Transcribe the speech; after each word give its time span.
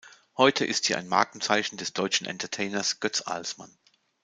Heute 0.35 0.65
ist 0.65 0.85
sie 0.85 0.95
ein 0.95 1.07
Markenzeichen 1.07 1.77
des 1.77 1.93
deutschen 1.93 2.25
Entertainers 2.25 3.01
Götz 3.01 3.21
Alsmann. 3.27 3.69